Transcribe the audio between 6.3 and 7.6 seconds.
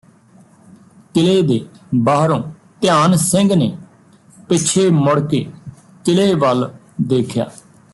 ਵੱਲ ਦੇਖਿਆ